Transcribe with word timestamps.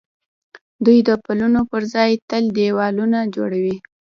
دوی 0.85 0.99
د 1.07 1.09
پلونو 1.23 1.61
پر 1.71 1.81
ځای 1.93 2.11
تل 2.29 2.43
دېوالونه 2.57 3.19
جوړوي. 3.35 3.77